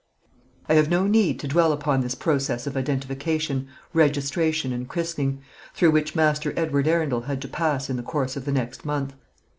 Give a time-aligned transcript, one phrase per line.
[0.67, 5.43] I have no need to dwell upon this process of identification, registration, and christening,
[5.75, 9.13] through which Master Edward Arundel had to pass in the course of the next month.